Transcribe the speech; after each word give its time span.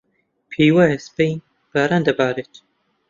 پێی 0.51 0.71
وایە 0.75 0.97
سبەی 1.05 1.33
باران 1.71 2.01
دەبارێت. 2.09 2.53